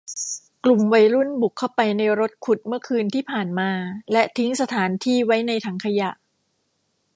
[0.63, 3.69] กลุ่มวัยรุ่นบุกเข้าไปในรถขุดเมื่อคืนที่ผ่านมา
[4.11, 6.09] และทิ้งสถานที่ไว้ในถังขยะ